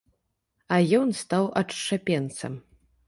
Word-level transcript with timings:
А 0.77 0.79
ён 0.99 1.13
стаў 1.21 1.45
адшчапенцам. 1.61 2.53